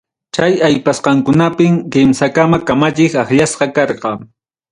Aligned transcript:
Chay 0.35 0.53
aypasqankunapim, 0.67 1.73
kimsakama 1.95 2.57
kamachik 2.67 3.13
akllasqa 3.23 3.65
karqa. 3.77 4.11